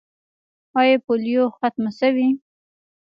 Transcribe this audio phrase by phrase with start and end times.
[0.79, 2.27] آیا پولیو ختمه شوې؟